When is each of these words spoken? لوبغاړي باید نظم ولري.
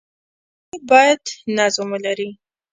لوبغاړي 0.67 0.83
باید 0.91 1.21
نظم 1.57 1.87
ولري. 1.91 2.29